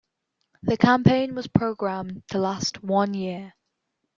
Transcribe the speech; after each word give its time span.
The 0.63 0.77
campaign 0.77 1.35
was 1.35 1.45
programmed 1.45 2.23
to 2.29 2.39
last 2.39 2.83
one 2.83 3.13
year. 3.13 3.53